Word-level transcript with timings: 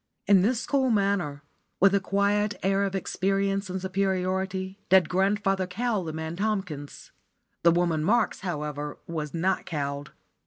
In 0.25 0.41
this 0.41 0.65
cool 0.65 0.89
manner, 0.89 1.43
with 1.79 1.93
a 1.93 1.99
quiet 1.99 2.55
air 2.63 2.85
of 2.85 2.95
experience 2.95 3.69
and 3.69 3.79
superiority, 3.79 4.79
did 4.89 5.07
grandfather 5.07 5.67
cow 5.67 6.01
the 6.01 6.11
man 6.11 6.35
Tomkins. 6.37 7.11
The 7.61 7.69
woman 7.69 8.03
Marks, 8.03 8.39
however, 8.39 8.97
was 9.05 9.35
not 9.35 9.67
cowed. 9.67 10.09